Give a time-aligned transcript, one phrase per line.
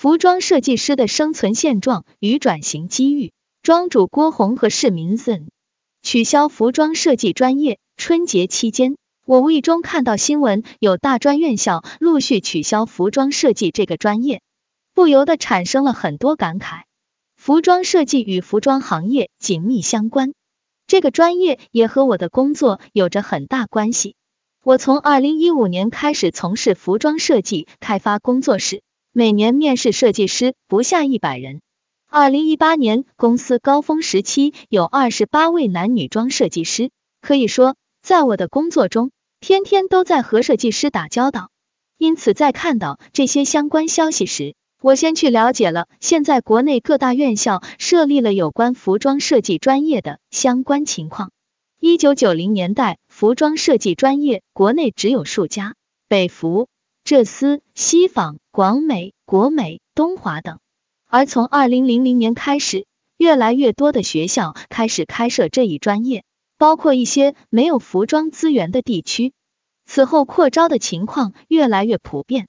[0.00, 3.32] 服装设计师的生存现状与转型机遇。
[3.64, 5.48] 庄主郭红和市民孙
[6.02, 7.80] 取消服装设计专业。
[7.96, 14.40] 春节期间，我无意中看到新闻，有大专院校陆续取消服装设计这个专业，
[14.94, 16.82] 不由得产生了很多感慨。
[17.36, 20.32] 服装设计与服装行业紧密相关，
[20.86, 24.14] 这个专业也和我的工作有着很大关系。
[24.62, 31.60] 我从二零一五年开始从事服装设计开发工作室，每年面试设计师不下一百人。
[32.08, 37.76] 二零一八年公司高峰时期有二十八位男女装设计师，可以说。
[38.00, 39.10] 在我的工作中，
[39.40, 41.50] 天天都在和设计师打交道，
[41.98, 51.32] 因此在看到这些相关消息时，我先去了解了现在国内各大院校设立了有关服装设计专业的相关情况。
[51.80, 55.74] 一九九零年代，服装设计专业国内只有数家，
[56.08, 56.68] 北服、
[57.08, 60.58] 浙思、西纺、广美、国美、东华等，
[61.06, 62.84] 而从二零零零年开始，
[63.16, 66.22] 越来越多的学校开始开设这一专业。
[66.58, 69.32] 包括一些没有服装资源的地区，
[69.86, 72.46] 此后扩招的情况越来越普遍，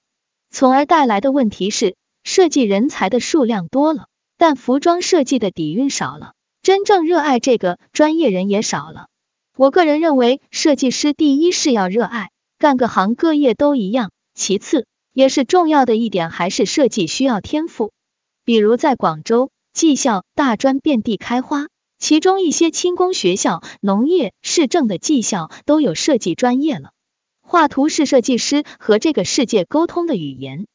[0.51, 4.07] 从而带来的问题是，设计人才的数量多了，
[4.37, 9.07] 但服装设计的底蕴少了，真正热爱这个专业人也少了。
[9.55, 17.91] 我个人认为，设计师第一是要热爱，干各行各业都一样，其次也是重要的一点，还是设计需要天赋。
[18.45, 21.67] 比如在广州，技校、大专遍地开花。
[21.99, 26.91] 其中一些轻工学校、农业、市政的技校都有设计专业了。
[27.41, 30.65] 画图是设计师和这个世界沟通的语言。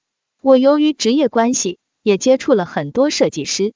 [0.43, 3.73] 我由于职业关系，也接触了很多设计师，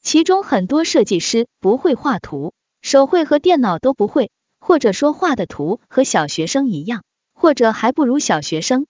[0.00, 7.02] 其中很多设计师不会画图，手绘和电脑都不会，或者说画的图和小学生一样，
[7.34, 8.86] 或者还不如小学生。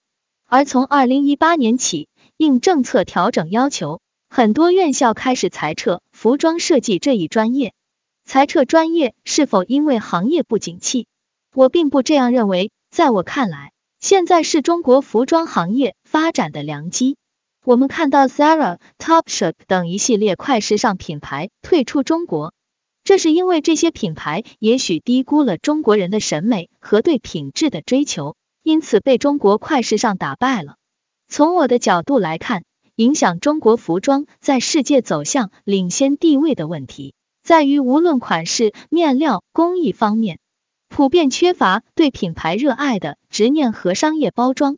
[0.55, 7.73] 而从二零一八年起，应政策调整要求，很多院校开始裁撤服装设计这一专业。
[8.23, 11.07] 裁撤专业是否因为行业不景气？
[11.55, 12.69] 我并不这样认为。
[12.91, 17.17] 在我看来，现在是中国服装行业发展的良机。
[17.65, 22.53] 我们看到 Zara、Topshop 等一系列快时尚品牌退出中国，
[23.03, 30.77] 这是因为这些品牌也许低估了中国人的审美和对品质的追求，因此被中国快时尚打败了。
[31.27, 32.63] 从我的角度来看，
[32.95, 37.13] 影响中国服装在世界走向领先地位的问题。
[37.43, 40.39] 在于无论款式、面料、工艺方面，
[40.87, 44.77] 普遍缺乏对品牌热爱的执念和商业包装。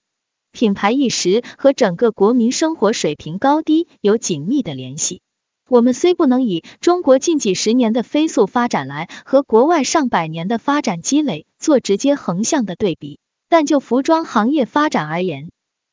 [0.52, 5.22] 品牌意识和整个国民生活水平高低有紧密的联系。
[5.68, 13.20] 我们虽不能以中国近几十年的飞速发展来和国外上百年的发展积累做直接横向的对比，
[13.56, 15.50] 但就服装行业发展而言，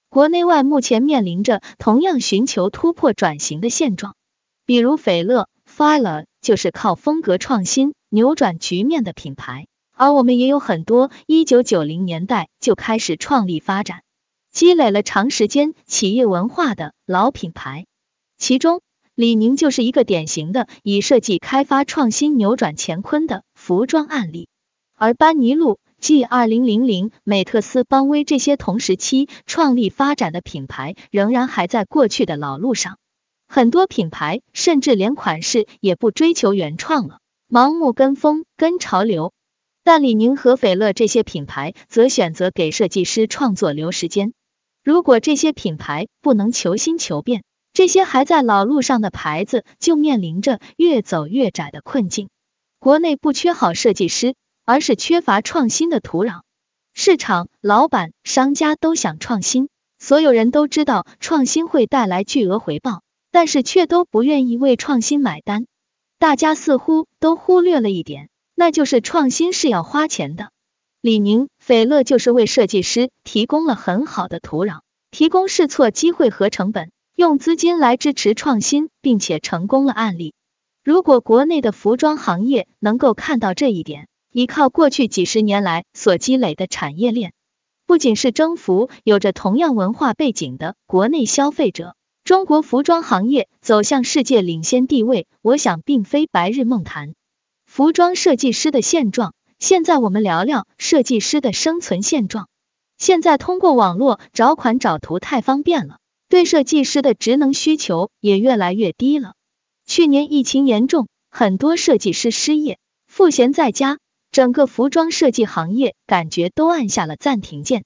[0.09, 4.17] 国内外目前面临着同样寻求突破转型的现状。
[4.67, 6.25] 比如斐乐、Fila。
[6.41, 14.03] 就是靠风格创新扭转局面的品牌，而我们也有很多一九九零年代就开始创立发展、
[14.51, 17.87] 积累了长时间企业文化的老品牌，
[18.39, 18.83] 其中
[19.15, 24.49] 李宁就是一个典型的以设计开发创新扭转乾坤的服装案例。
[24.97, 32.99] 而班尼路、G 二零零零、美特斯邦威这些同时期创立发展的品牌，仍然还在过去的老路上。
[33.47, 39.33] 很多品牌甚至连款式也不追求原创了，盲目跟风跟潮流。
[39.85, 44.33] 但李宁和斐乐这些品牌则选择给设计师创作留时间。
[44.83, 52.29] 如果这些品牌不能求新求变，这些还在老路上的牌子就面临着越走越窄的困境。
[52.81, 54.35] 国内不缺好设计师，
[54.65, 56.41] 而是缺乏创新的土壤。
[56.95, 59.69] 市场、老板、商家都想创新，
[59.99, 63.03] 所有人都知道创新会带来巨额回报。
[63.35, 65.65] 但是却都不愿意为创新买单，
[66.19, 70.51] 大家似乎都忽略了一点，那就是创新是要花钱的。
[71.01, 74.81] 李宁、斐乐就是为设计师提供了很好的土壤，
[75.11, 80.35] 提供试错机会和成本，用资金来支持创新，并且成功了案例。
[80.85, 87.35] 如果国内的服装行业能够看到这一点，依靠过去几十年来所积累的产业链，
[87.87, 91.95] 不仅是征服有着同样文化背景的国内消费者。
[92.25, 97.15] 中国服装行业走向世界领先地位，我想并非白日梦谈。
[97.67, 102.49] 服装设计师的现状，现在我们聊聊设计师的生存现状。
[102.97, 105.99] 现在通过网络找款找图太方便了，
[106.29, 109.35] 对设计师的职能需求也越来越低了。
[109.85, 113.99] 去年疫情严重，很多设计师失业，赋闲在家，
[114.33, 117.85] 整个服装设计行业感觉都按下了暂停键。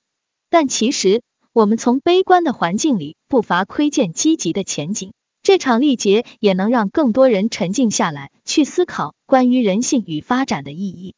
[0.49, 1.23] 但其实。
[1.53, 5.15] 我们从悲观的环境里不乏窥见积极的前景。
[5.43, 11.15] 这场历劫也能让更多人沉静下来，去思考关于人性与发展的意义。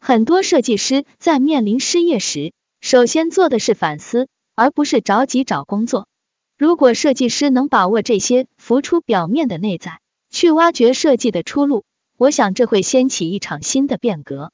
[0.00, 6.08] 很多设计师在面临失业时，首先做的是反思，而不是着急找工作。
[6.56, 10.00] 如果设计师能把握这些浮出表面的内在，
[10.30, 11.84] 去挖掘设计的出路，
[12.16, 14.52] 我想这会掀起一场新的变革。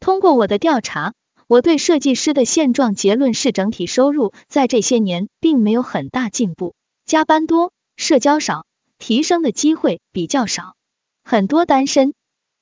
[0.00, 1.14] 通过我的调查，
[1.46, 6.74] 我对设计师的现状结论是，整体收入在这些年并没有很大进步，
[7.06, 8.66] 加班多，社交少。
[9.02, 10.76] 提升的机会比较少，
[11.24, 12.12] 很多单身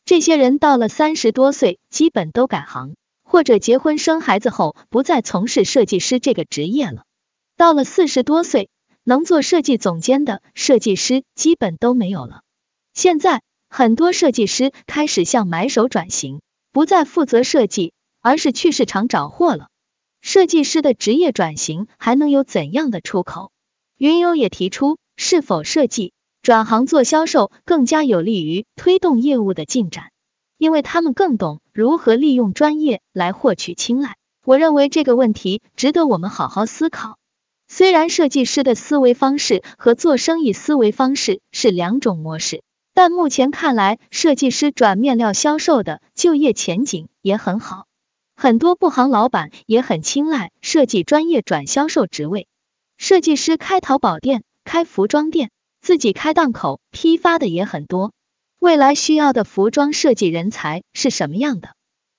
[0.04, 2.94] 这些人到了三十多岁，基本都改行，
[3.24, 7.02] 或者结婚生孩子后不再从事设计师这个职业了。
[7.56, 8.70] 到了四十多岁，
[9.02, 12.42] 能做设计总监的设计师基本都没有了。
[12.94, 16.40] 现在很多设计师开始向买手转型，
[16.72, 19.68] 不再负责设计，而是去市场找货了。
[20.20, 23.50] 设计师的职业转型还能有怎样的出口？
[23.96, 26.12] 云游也提出，是否设计？
[26.40, 30.10] 转行做销售更加有利于推动业务的进展，
[30.56, 34.16] 因为他们更懂如何利用专业来获取青睐。
[34.44, 37.18] 我认为这个问题值得我们好好思考。
[37.66, 42.62] 虽然设计师的思维方式和做生意思维方式是两种模式，
[43.00, 47.86] 但目前看来，设计师转面料销售的就业前景也很好，
[48.34, 52.48] 很多布行老板也很青睐设计专业转销售职位。
[52.96, 55.52] 设计师开淘宝店、开服装店。
[55.80, 58.10] 自己开档口批发的也很多，
[58.58, 61.68] 未来需要的服装设计人才是什么样的？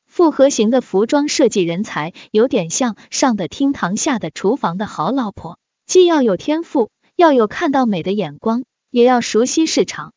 [0.08, 10.14] 复合型的服装设计人才有点像上的厅堂下的厨房的好老婆，既要有天赋，要有看到美的眼光，也要熟悉市场，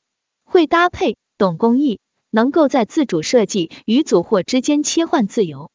[0.53, 1.99] 会搭配，懂工艺，
[2.31, 5.71] 能够在自主设计与组货之间切换自由。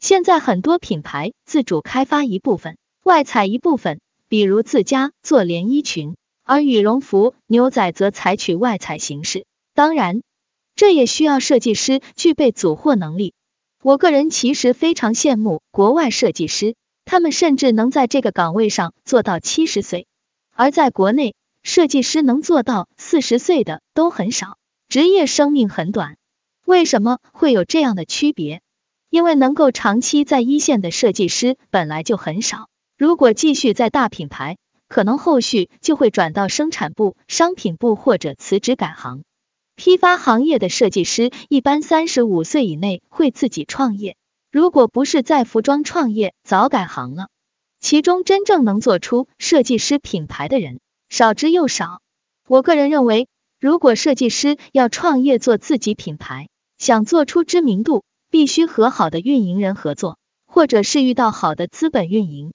[0.00, 4.00] 现在很多品牌自主开发一部分，外采一部分，
[4.30, 6.16] 比如自家做连衣裙。
[6.44, 9.44] 而羽绒服、牛仔则采取外采形式，
[9.74, 10.22] 当然，
[10.76, 13.34] 这也需要设计师具备组货能力。
[13.82, 16.74] 我个人其实非常羡慕国外设计师，
[17.04, 20.06] 他们甚至能在这个岗位上做到七十岁，
[20.54, 26.16] 而在国内，设计师能做到四十岁的都很少，职业生命很短。
[26.64, 28.62] 为什么会有这样的区别？
[29.10, 34.56] 因为能够长期在一线的设计师本来就很少，如果继续在大品牌。
[34.88, 39.22] 可能后续就会转到生产部、商品部或者辞职改行。
[39.74, 44.18] 批发行业的设计师一般三十五岁以内会自己创业，
[44.50, 47.28] 如果不是在服装创业，早改行了。
[47.80, 50.78] 其中真正能做出设计师品牌的人
[51.12, 52.00] 少之又少。
[52.48, 53.28] 我个人认为，
[53.60, 56.48] 如果设计师要创业做自己品牌，
[56.78, 60.16] 想做出知名度，必须和好的运营人合作，
[60.46, 62.54] 或者是遇到好的资本运营。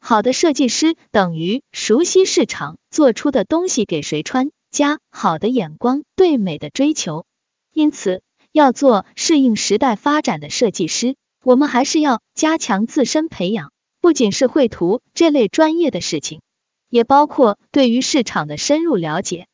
[0.00, 7.26] 好的设计师等于熟悉市场，做出的东西给谁穿，加好的眼光，对美的追求。
[7.74, 8.22] 因此，
[8.52, 11.14] 要做适应时代发展的设计师，
[11.44, 13.70] 我们还是要加强自身培养，
[14.00, 16.40] 不仅是绘图这类专业的事情，
[16.88, 19.46] 也包括对于市场的深入了解。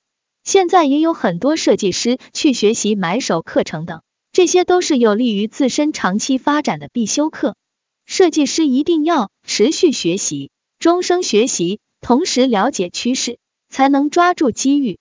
[0.42, 4.02] 现在也有很多设计师去学习买手课程等，
[4.32, 7.56] 这些都是有利于自身长期发展的必修课。
[8.04, 13.38] 设计师一定要持续学习，终生学习，同时了解趋势，
[13.70, 14.98] 才能抓住机遇。